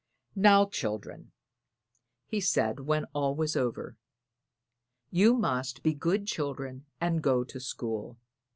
"Now, 0.35 0.65
children," 0.65 1.31
he 2.25 2.41
said 2.41 2.79
when 2.79 3.05
all 3.13 3.35
was 3.35 3.55
over, 3.55 3.97
"you 5.11 5.35
must 5.35 5.83
be 5.83 5.93
good 5.93 6.25
children 6.25 6.87
and 6.99 7.21
go 7.21 7.43
to 7.43 7.59
school. 7.59 8.17